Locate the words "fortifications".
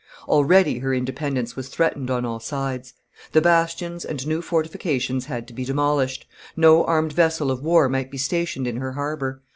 4.41-5.25